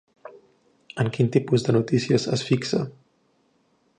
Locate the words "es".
2.39-2.45